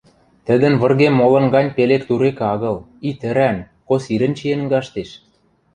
Тӹдӹн 0.45 0.73
выргем 0.81 1.13
молын 1.19 1.45
гань 1.55 1.73
пелек-турек 1.75 2.37
агыл, 2.53 2.77
итӹрӓн, 3.09 3.57
косирӹн 3.87 4.33
чиэн 4.37 4.61
каштеш. 4.71 5.09